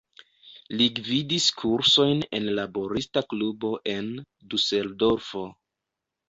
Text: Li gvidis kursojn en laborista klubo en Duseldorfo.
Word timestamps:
Li 0.77 0.85
gvidis 0.99 1.49
kursojn 1.61 2.23
en 2.37 2.47
laborista 2.61 3.23
klubo 3.35 3.71
en 3.93 4.09
Duseldorfo. 4.55 5.45